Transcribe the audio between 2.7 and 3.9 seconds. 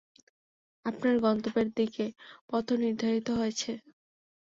নির্ধারিত হয়েছে।